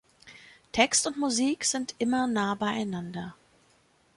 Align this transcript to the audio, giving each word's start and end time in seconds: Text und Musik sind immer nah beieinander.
Text 0.71 1.05
und 1.05 1.17
Musik 1.19 1.63
sind 1.63 1.93
immer 1.99 2.25
nah 2.25 2.55
beieinander. 2.55 3.35